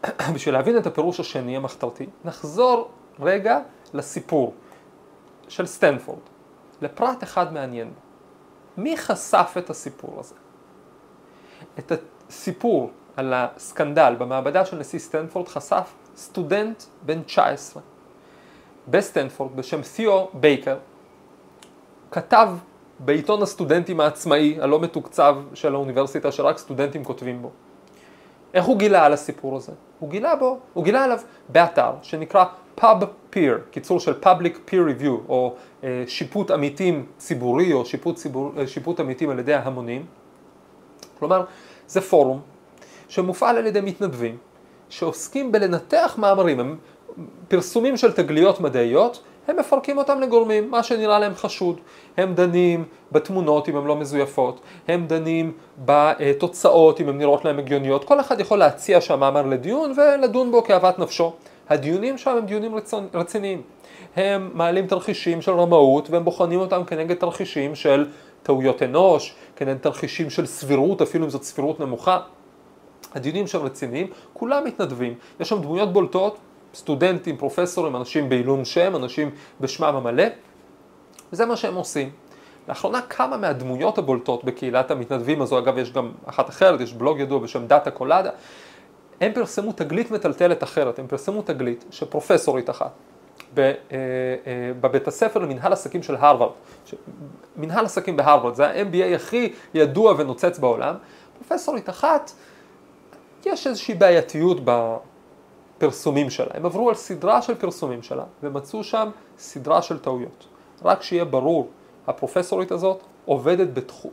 בשביל 0.35 0.55
להבין 0.55 0.79
את 0.79 0.87
הפירוש 0.87 1.21
השני 1.21 1.57
המחתרתי, 1.57 2.07
נחזור 2.25 2.91
רגע 3.21 3.59
לסיפור 3.95 4.55
של 5.49 5.67
סטנפורד, 5.67 6.19
לפרט 6.83 7.23
אחד 7.23 7.53
מעניין. 7.53 7.91
מי 8.77 8.97
חשף 8.97 9.55
את 9.59 9.71
הסיפור 9.71 10.21
הזה? 10.21 10.35
את 11.79 11.93
הסיפור 12.29 12.91
על 13.17 13.35
הסקנדל 13.37 14.15
במעבדה 14.19 14.65
של 14.65 14.77
נשיא 14.77 14.99
סטנפורד 14.99 15.49
חשף 15.49 15.93
סטודנט 16.17 16.83
בן 17.03 17.23
19 17.23 17.83
בסטנפורד 18.89 19.57
בשם 19.57 19.81
תיאו 19.97 20.29
בייקר, 20.35 20.77
כתב 22.11 22.49
בעיתון 22.99 23.43
הסטודנטים 23.43 24.01
העצמאי 24.01 24.59
הלא 24.61 24.81
מתוקצב 24.81 25.37
של 25.55 25.75
האוניברסיטה 25.75 26.33
שרק 26.33 26.59
סטודנטים 26.59 27.05
כותבים 27.05 27.43
בו. 27.43 27.51
איך 28.55 28.65
הוא 28.65 28.79
גילה 28.79 29.05
על 29.05 29.13
הסיפור 29.13 29.57
הזה? 29.57 29.73
הוא 29.99 30.11
גילה 30.11 30.37
בו, 30.37 30.59
הוא 30.73 30.85
גילה 30.85 31.05
עליו 31.05 31.19
באתר 31.49 31.91
שנקרא 32.03 32.45
PubPeer, 32.81 33.71
קיצור 33.71 34.01
של 34.01 34.13
Public 34.23 34.71
Peer 34.71 35.01
Review, 35.01 35.29
או 35.29 35.55
אה, 35.85 36.05
שיפוט 36.07 36.51
עמיתים 36.51 37.07
ציבורי, 37.19 37.73
או 37.73 37.85
שיפוט, 37.85 38.17
ציבור, 38.17 38.53
אה, 38.59 38.67
שיפוט 38.67 39.01
עמיתים 39.01 39.31
על 39.31 39.39
ידי 39.39 39.55
ההמונים. 39.55 40.07
כלומר, 41.19 41.45
זה 41.89 42.01
פורום 42.01 42.41
שמופעל 43.09 43.57
על 43.57 43.67
ידי 43.67 43.81
מתנדבים, 43.81 44.37
שעוסקים 44.89 45.53
בלנתח 45.53 46.15
מאמרים, 46.19 46.61
הם 46.61 46.77
פרסומים 47.49 47.97
של 47.97 48.13
תגליות 48.13 48.61
מדעיות, 48.61 49.23
הם 49.49 49.57
מפרקים 49.57 49.99
אותם 49.99 50.21
לגורמים, 50.21 50.71
מה 50.71 50.83
שנראה 50.83 51.19
להם 51.19 51.35
חשוד. 51.35 51.81
הם 52.17 52.35
דנים 52.35 52.85
בתמונות 53.13 53.69
אם 53.69 53.77
הן 53.77 53.85
לא 53.85 53.97
מזויפות, 53.97 54.61
הם 54.89 55.07
דנים 55.07 55.53
בתוצאות 55.85 57.01
אם 57.01 57.09
הן 57.09 57.19
נראות 57.19 57.45
להם 57.45 57.59
הגיוניות, 57.59 58.05
כל 58.05 58.21
אחד 58.21 58.41
יכול 58.41 58.59
להציע 58.59 59.01
שהמאמר 59.01 59.47
לדיון 59.47 59.93
ולדון 59.97 60.51
בו 60.51 60.65
כאוות 60.65 60.99
נפשו. 60.99 61.33
הדיונים 61.69 62.19
שם 62.19 62.31
הם 62.31 62.47
דיונים 62.47 62.75
רציניים. 63.15 63.63
הם 64.17 64.51
מעלים 64.55 64.87
תרחישים 64.87 65.43
של 65.43 65.53
רמאות 65.53 66.11
והם 66.11 66.25
בוחנים 66.25 66.61
אותם 66.61 66.85
כנגד 66.85 67.17
תרחישים 67.17 67.75
של 67.75 68.07
טעויות 68.43 68.83
אנוש, 68.83 69.35
כנגד 69.57 69.79
תרחישים 69.79 70.31
של 70.31 70.47
סבירות, 70.47 71.03
אפילו 71.03 71.25
אם 71.25 71.31
זאת 71.31 71.43
סבירות 71.43 71.81
נמוכה. 71.81 72.21
הדיונים 73.15 73.47
שם 73.47 73.59
רציניים, 73.59 74.07
כולם 74.33 74.65
מתנדבים, 74.65 75.15
יש 75.41 75.49
שם 75.49 75.63
דמויות 75.63 75.93
בולטות, 75.93 76.39
סטודנטים, 76.75 77.37
פרופסורים, 77.37 77.97
אנשים 77.97 78.29
בעילום 78.29 78.65
שם, 78.65 78.97
אנשים 78.97 79.31
בשמם 79.61 79.95
המלא, 79.97 80.25
וזה 81.33 81.47
מה 81.47 81.57
שהם 81.57 81.75
עושים. 81.75 82.11
לאחרונה 82.69 83.03
כמה 83.03 83.37
מהדמויות 83.37 83.99
הבולטות 83.99 84.45
בקהילת 84.45 84.91
המתנדבים 84.91 85.43
הזו, 85.43 85.59
אגב 85.59 85.79
יש 85.79 85.93
גם 85.93 86.13
אחת 86.27 86.49
אחרת, 86.49 86.81
יש 86.81 86.93
בלוג 86.93 87.21
ידוע 87.21 87.39
בשם 87.39 87.67
Data 87.67 87.91
Colada, 87.91 88.31
הם 89.21 89.33
פרסמו 89.33 89.73
תגלית 89.73 90.11
מטלטלת 90.11 90.63
אחרת, 90.63 90.99
הם 90.99 91.07
פרסמו 91.07 91.43
תגלית 91.43 91.85
שפרופסורית 91.91 92.71
אחת 92.71 92.93
בבית 94.81 95.09
הספר 95.09 95.41
למנהל 95.41 95.73
עסקים 95.73 96.03
של 96.03 96.17
הרווארד, 96.17 96.53
מנהל 97.57 97.85
עסקים 97.85 98.17
בהרווארד, 98.17 98.55
זה 98.55 98.67
ה-MBA 98.67 99.15
הכי 99.15 99.53
ידוע 99.75 100.15
ונוצץ 100.19 100.59
בעולם, 100.59 100.95
פרופסורית 101.39 101.89
אחת, 101.89 102.33
יש 103.47 103.67
איזושהי 103.67 103.95
בעייתיות 103.95 104.61
בפרסומים 105.79 106.31
שלה, 106.31 106.51
הם 106.55 106.67
עברו 106.67 106.89
על 106.89 106.95
סדרה 106.95 107.43
של 107.43 107.55
פרסומים 107.55 108.03
שלה 108.03 108.25
ומצאו 108.43 108.85
שם 108.85 109.11
סדרה 109.39 109.83
של 109.83 109.99
טעויות. 109.99 110.47
רק 110.85 111.03
שיהיה 111.03 111.25
ברור, 111.25 111.69
הפרופסורית 112.07 112.73
הזאת 112.73 113.01
עובדת. 113.25 113.69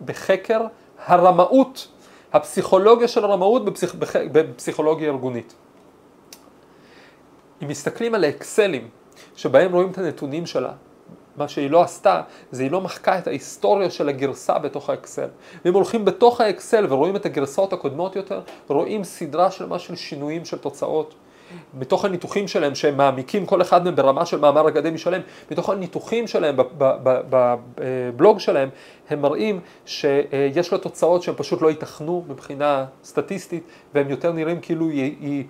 בחקר 0.06 0.62
הרמאות, 1.06 1.88
הפסיכולוגיה 2.34 3.08
של 3.08 3.24
הרמאות 3.24 3.66
בפסיכ... 3.66 3.96
בפסיכולוגיה 4.32 5.12
ארגונית. 5.12 5.54
אם 7.64 7.68
מסתכלים 7.68 8.16
על 8.16 8.24
האקסלים 8.24 8.90
שבהם 9.36 9.74
רואים 9.74 9.92
את 9.92 9.98
הנתונים 9.98 10.46
שלה, 10.46 10.72
מה 11.38 11.48
שהיא 11.48 11.70
לא 11.70 11.82
עשתה, 11.82 12.22
זה 12.52 12.64
היא 12.64 12.72
לא 12.72 12.82
מחקה 12.82 13.18
את 13.18 13.28
ההיסטוריה 13.28 13.90
של 13.90 14.10
הגרסה 14.10 14.60
בתוך 14.60 14.90
האקסל. 14.90 15.28
ואם 15.66 15.74
הולכים 15.74 16.06
בתוך 16.06 16.42
האקסל 16.42 16.86
ורואים 16.90 17.16
את 17.16 17.26
הגרסאות 17.26 17.74
הקודמות 17.74 18.16
יותר, 18.16 18.42
רואים 18.68 19.04
סדרה 19.04 19.52
שלמה 19.52 19.80
של 19.80 19.96
שינויים 19.96 20.46
של 20.46 20.58
תוצאות. 20.58 21.16
מתוך 21.74 22.06
הניתוחים 22.06 22.48
שלהם 22.48 22.76
שהם 22.76 22.98
מעמיקים 22.98 23.46
כל 23.46 23.62
אחד 23.62 23.84
מהם 23.84 23.96
ברמה 23.96 24.26
של 24.26 24.40
מאמר 24.40 24.70
אקדמי 24.70 24.98
שלם, 24.98 25.22
מתוך 25.52 25.70
הניתוחים 25.70 26.28
שלהם 26.28 26.56
בבלוג 26.78 28.40
שלהם, 28.40 28.70
הם 29.10 29.22
מראים 29.22 29.60
שיש 29.86 30.74
לה 30.74 30.78
תוצאות 30.78 31.24
שהן 31.24 31.36
פשוט 31.38 31.62
לא 31.62 31.70
ייתכנו 31.70 32.26
מבחינה 32.28 32.86
סטטיסטית, 33.04 33.64
והם 33.94 34.10
יותר 34.10 34.32
נראים 34.32 34.60
כאילו 34.62 34.90
היא 34.90 35.44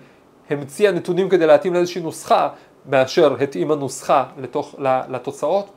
המציאה 0.50 0.92
נתונים 0.92 1.28
כדי 1.28 1.46
להתאים 1.46 1.74
לאיזושהי 1.74 2.02
נוסחה, 2.02 2.48
מאשר 2.88 3.36
התאימה 3.40 3.74
נוסחה 3.74 4.24
לתוך, 4.38 4.74
לתוצאות. 5.08 5.70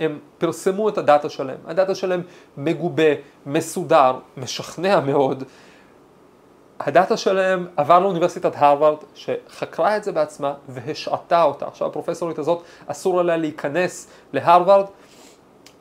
הם 0.00 0.18
פרסמו 0.38 0.88
את 0.88 0.98
הדאטה 0.98 1.28
שלהם, 1.28 1.58
הדאטה 1.66 1.94
שלהם 1.94 2.22
מגובה, 2.56 3.12
מסודר, 3.46 4.18
משכנע 4.36 5.00
מאוד, 5.00 5.44
הדאטה 6.80 7.16
שלהם 7.16 7.66
עבר 7.76 7.98
לאוניברסיטת 7.98 8.52
הרווארד 8.56 8.96
שחקרה 9.14 9.96
את 9.96 10.04
זה 10.04 10.12
בעצמה 10.12 10.54
והשעתה 10.68 11.42
אותה. 11.42 11.66
עכשיו 11.66 11.88
הפרופסורית 11.88 12.38
הזאת 12.38 12.62
אסור 12.86 13.22
לה 13.22 13.36
להיכנס 13.36 14.08
להרווארד 14.32 14.86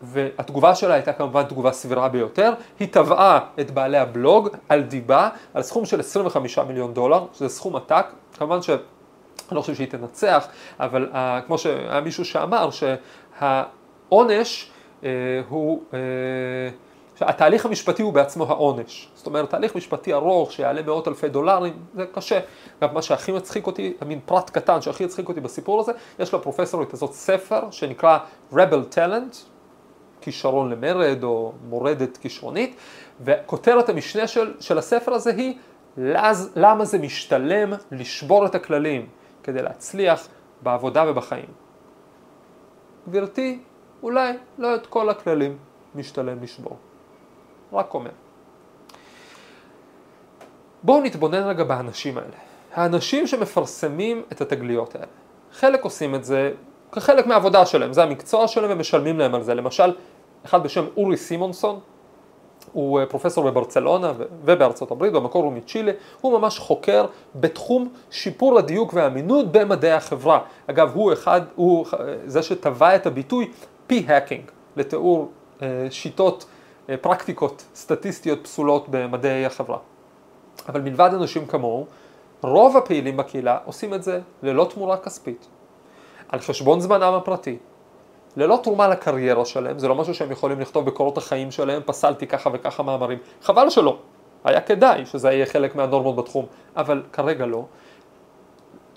והתגובה 0.01 0.75
שלה 0.75 0.93
הייתה 0.93 1.13
כמובן 1.13 1.43
תגובה 1.43 1.71
סבירה 1.71 2.09
ביותר. 2.09 2.53
היא 2.79 2.87
תבעה 2.91 3.39
את 3.59 3.71
בעלי 3.71 3.97
הבלוג 3.97 4.49
על 4.69 4.81
דיבה, 4.81 5.29
על 5.53 5.63
סכום 5.63 5.85
של 5.85 5.99
25 5.99 6.59
מיליון 6.59 6.93
דולר, 6.93 7.25
שזה 7.33 7.49
סכום 7.49 7.75
עתק. 7.75 8.05
כמובן 8.37 8.61
לא 9.51 9.61
חושב 9.61 9.75
שהיא 9.75 9.87
תנצח, 9.87 10.47
אבל 10.79 11.09
uh, 11.11 11.15
כמו 11.47 11.57
שהיה 11.57 12.01
מישהו 12.01 12.25
שאמר 12.25 12.69
שהעונש 13.39 14.71
uh, 15.01 15.05
הוא... 15.49 15.83
Uh, 15.91 15.95
התהליך 17.21 17.65
המשפטי 17.65 18.01
הוא 18.01 18.13
בעצמו 18.13 18.43
העונש. 18.43 19.09
זאת 19.15 19.27
אומרת, 19.27 19.49
תהליך 19.49 19.75
משפטי 19.75 20.13
ארוך 20.13 20.51
שיעלה 20.51 20.81
מאות 20.81 21.07
אלפי 21.07 21.29
דולרים, 21.29 21.73
זה 21.93 22.05
קשה. 22.11 22.39
גם 22.81 22.93
מה 22.93 23.01
שהכי 23.01 23.31
מצחיק 23.31 23.67
אותי, 23.67 23.93
מין 24.05 24.19
פרט 24.25 24.49
קטן 24.49 24.81
שהכי 24.81 25.05
מצחיק 25.05 25.29
אותי 25.29 25.41
בסיפור 25.41 25.79
הזה, 25.79 25.91
יש 26.19 26.33
לפרופסורית 26.33 26.93
הזאת 26.93 27.13
ספר 27.13 27.71
שנקרא 27.71 28.17
Rebel 28.53 28.95
Talent, 28.95 29.35
כישרון 30.21 30.69
למרד 30.69 31.23
או 31.23 31.53
מורדת 31.69 32.17
כישרונית, 32.17 32.75
וכותרת 33.21 33.89
המשנה 33.89 34.27
של, 34.27 34.53
של 34.59 34.77
הספר 34.77 35.13
הזה 35.13 35.31
היא 35.37 35.55
למה 36.55 36.85
זה 36.85 36.97
משתלם 36.97 37.73
לשבור 37.91 38.45
את 38.45 38.55
הכללים 38.55 39.07
כדי 39.45 39.61
להצליח 39.61 40.27
בעבודה 40.61 41.09
ובחיים. 41.09 41.49
גברתי, 43.09 43.59
אולי 44.03 44.33
לא 44.57 44.75
את 44.75 44.87
כל 44.87 45.09
הכללים 45.09 45.57
משתלם 45.95 46.43
לשבור. 46.43 46.77
רק 47.73 47.93
אומר. 47.93 48.11
בואו 50.83 51.01
נתבונן 51.01 51.43
רגע 51.47 51.63
באנשים 51.63 52.17
האלה. 52.17 52.37
האנשים 52.73 53.27
שמפרסמים 53.27 54.23
את 54.31 54.41
התגליות 54.41 54.95
האלה. 54.95 55.07
חלק 55.51 55.83
עושים 55.83 56.15
את 56.15 56.25
זה 56.25 56.51
כחלק 56.91 57.27
מהעבודה 57.27 57.65
שלהם, 57.65 57.93
זה 57.93 58.03
המקצוע 58.03 58.47
שלהם 58.47 58.71
ומשלמים 58.73 59.19
להם 59.19 59.35
על 59.35 59.43
זה. 59.43 59.53
למשל, 59.53 59.93
אחד 60.45 60.63
בשם 60.63 60.85
אורי 60.97 61.17
סימונסון, 61.17 61.79
הוא 62.71 62.99
אה, 62.99 63.05
פרופסור 63.05 63.43
בברצלונה 63.43 64.13
ובארצות 64.43 64.91
הברית, 64.91 65.13
במקור 65.13 65.43
הוא 65.43 65.53
מצ'ילה, 65.53 65.91
הוא 66.21 66.39
ממש 66.39 66.59
חוקר 66.59 67.05
בתחום 67.35 67.89
שיפור 68.11 68.57
הדיוק 68.59 68.93
והאמינות 68.93 69.51
במדעי 69.51 69.91
החברה. 69.91 70.39
אגב, 70.67 70.91
הוא 70.93 71.13
אחד, 71.13 71.41
הוא 71.55 71.85
זה 72.25 72.43
שטבע 72.43 72.95
את 72.95 73.05
הביטוי 73.05 73.51
P-Hacking, 73.89 74.51
לתיאור 74.75 75.31
אה, 75.61 75.87
שיטות, 75.89 76.45
אה, 76.89 76.97
פרקטיקות 76.97 77.65
סטטיסטיות 77.75 78.43
פסולות 78.43 78.89
במדעי 78.89 79.45
החברה. 79.45 79.77
אבל 80.69 80.81
מלבד 80.81 81.09
אנשים 81.13 81.47
כמוהו, 81.47 81.85
רוב 82.41 82.77
הפעילים 82.77 83.17
בקהילה 83.17 83.57
עושים 83.65 83.93
את 83.93 84.03
זה 84.03 84.19
ללא 84.43 84.67
תמורה 84.73 84.97
כספית, 84.97 85.47
על 86.29 86.39
חשבון 86.39 86.79
זמנם 86.79 87.13
הפרטי, 87.13 87.57
ללא 88.37 88.59
תרומה 88.63 88.87
לקריירה 88.87 89.45
שלהם, 89.45 89.79
זה 89.79 89.87
לא 89.87 89.95
משהו 89.95 90.13
שהם 90.13 90.31
יכולים 90.31 90.59
לכתוב 90.59 90.85
בקורות 90.85 91.17
החיים 91.17 91.51
שלהם, 91.51 91.81
פסלתי 91.85 92.27
ככה 92.27 92.49
וככה 92.53 92.83
מאמרים, 92.83 93.17
חבל 93.41 93.69
שלא, 93.69 93.97
היה 94.43 94.61
כדאי 94.61 95.05
שזה 95.05 95.31
יהיה 95.31 95.45
חלק 95.45 95.75
מהנורמות 95.75 96.15
בתחום, 96.15 96.45
אבל 96.75 97.03
כרגע 97.13 97.45
לא. 97.45 97.65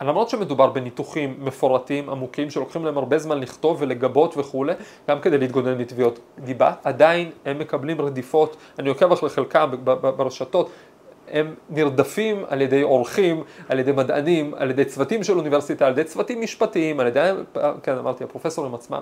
למרות 0.01 0.29
שמדובר 0.29 0.67
בניתוחים 0.67 1.37
מפורטים, 1.39 2.11
עמוקים, 2.11 2.51
שלוקחים 2.51 2.85
להם 2.85 2.99
הרבה 2.99 3.19
זמן 3.19 3.41
לכתוב 3.41 3.77
ולגבות 3.81 4.37
וכולי, 4.37 4.73
גם 5.09 5.21
כדי 5.21 5.39
להתגונן 5.39 5.79
מתביעות 5.79 6.19
דיבה, 6.39 6.73
עדיין 6.85 7.31
הם 7.45 7.59
מקבלים 7.59 8.01
רדיפות, 8.01 8.57
אני 8.79 8.89
עוקב 8.89 9.13
אחרי 9.13 9.31
חלקם 9.31 9.71
ברשתות, 9.85 10.71
הם 11.31 11.55
נרדפים 11.71 12.45
על 12.49 12.61
ידי 12.61 12.83
עורכים, 12.83 13.43
על 13.69 13.79
ידי 13.79 13.93
מדענים, 13.93 14.55
על 14.57 14.71
ידי 14.71 14.85
צוותים 14.85 15.25
של 15.25 15.39
אוניברסיטה, 15.39 15.87
על 15.87 15.93
ידי 15.93 16.05
צוותים 16.05 16.41
משפטיים, 16.41 17.01
על 17.01 17.07
ידי, 17.07 17.31
כן 17.83 17.99
אמרתי, 17.99 18.25
הפרופסורים 18.25 18.75
עצמם. 18.75 19.01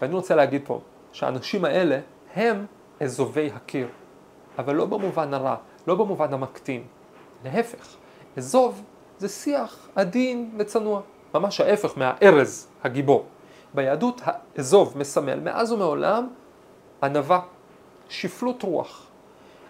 ואני 0.00 0.14
רוצה 0.14 0.34
להגיד 0.34 0.62
פה 0.64 0.80
שהאנשים 1.12 1.64
האלה 1.64 2.00
הם 2.34 2.66
אזובי 3.00 3.50
הקיר, 3.54 3.88
אבל 4.58 4.74
לא 4.74 4.86
במובן 4.86 5.34
הרע, 5.34 5.56
לא 5.86 5.94
במובן 5.94 6.32
המקטין. 6.32 6.82
להפך, 7.44 7.96
אזוב 8.36 8.82
זה 9.18 9.28
שיח 9.28 9.88
עדין 9.96 10.50
וצנוע, 10.58 11.00
ממש 11.34 11.60
ההפך 11.60 11.98
מהארז 11.98 12.68
הגיבור. 12.84 13.26
ביהדות 13.74 14.20
האזוב 14.24 14.98
מסמל 14.98 15.40
מאז 15.40 15.72
ומעולם 15.72 16.28
ענווה, 17.02 17.40
שפלות 18.08 18.62
רוח. 18.62 19.06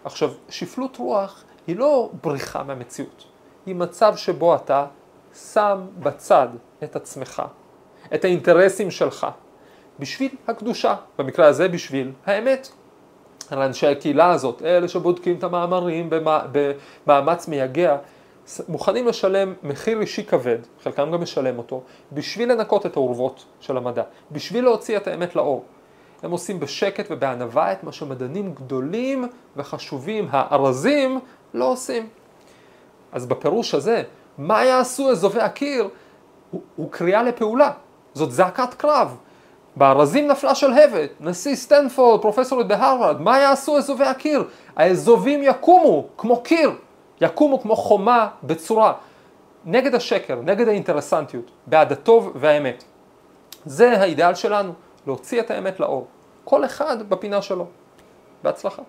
עכשיו, 0.05 0.31
שפלות 0.49 0.97
רוח 0.97 1.45
היא 1.67 1.77
לא 1.77 2.11
בריחה 2.23 2.63
מהמציאות, 2.63 3.25
היא 3.67 3.75
מצב 3.75 4.17
שבו 4.17 4.55
אתה 4.55 4.87
שם 5.35 5.81
בצד 5.99 6.49
את 6.85 6.97
עצמך, 6.97 7.43
את 8.15 8.25
האינטרסים 8.25 8.91
שלך, 8.91 9.27
בשביל 9.99 10.31
הקדושה, 10.49 10.95
במקרה 11.19 11.47
הזה 11.47 11.69
בשביל 11.69 12.13
האמת. 12.27 12.69
אנשי 13.53 13.87
הקהילה 13.87 14.31
הזאת, 14.31 14.63
אלה 14.63 14.89
שבודקים 14.89 15.37
את 15.37 15.45
המאמרים 15.45 16.11
במאמץ 17.07 17.49
מייגע, 17.49 17.97
מוכנים 18.69 19.07
לשלם 19.07 19.55
מחיר 19.63 20.01
אישי 20.01 20.25
כבד, 20.25 20.59
חלקם 20.83 21.11
גם 21.13 21.21
משלם 21.21 21.59
אותו, 21.59 21.83
בשביל 22.13 22.53
לנקות 22.53 22.87
את 22.87 22.97
האורוות 22.97 23.45
של 23.61 23.77
המדע, 23.77 24.03
בשביל 24.33 24.65
להוציא 24.65 24.97
את 24.97 25.07
האמת 25.07 25.37
לאור. 25.37 25.65
הם 26.23 26.31
עושים 26.31 26.61
בשקט 26.61 27.07
ובענווה 27.11 27.73
את 27.73 27.85
מה 27.85 27.93
שמדענים 27.93 28.55
גדולים 28.55 29.29
וחשובים, 29.57 30.29
הארזים, 30.31 31.21
לא 31.55 31.65
עושים. 31.65 32.09
אז 33.13 33.27
בפירוש 33.27 33.75
הזה, 33.75 34.03
מה 34.39 34.65
יעשו 34.65 35.11
אזובי 35.11 35.41
הקיר? 35.41 35.89
הוא, 36.51 36.63
הוא 36.77 36.91
קריאה 36.91 37.23
לפעולה, 37.23 37.71
זאת 38.15 38.33
זעקת 38.33 38.75
קרב. 38.75 39.17
בארזים 39.77 40.29
נפלה 40.29 40.55
שלהבת, 40.55 41.11
נשיא 41.21 41.57
סטנפורד, 41.57 42.21
פרופסורית 42.23 42.67
בהרווארד, 42.67 43.21
מה 43.21 43.39
יעשו 43.39 43.79
אזובי 43.79 44.05
הקיר? 44.05 44.45
האזובים 44.77 45.43
יקומו 45.43 46.07
כמו 46.19 46.43
קיר, 46.43 46.71
יקומו 47.21 47.61
כמו 47.61 47.77
חומה 47.77 48.29
בצורה, 48.43 48.93
נגד 49.65 49.95
השקר, 49.95 50.41
נגד 50.43 50.69
האינטרסנטיות, 50.69 51.51
בעד 51.67 51.93
הטוב 51.93 52.33
והאמת. 52.35 52.85
זה 53.65 54.01
האידאל 54.01 54.35
שלנו, 54.35 54.73
להוציא 55.07 55.41
את 55.41 55.51
האמת 55.51 55.81
לאור. 55.81 56.07
כל 56.45 56.65
אחד 56.65 57.09
בפינה 57.09 57.43
שלו. 57.43 57.67
בהצלחה. 58.43 58.83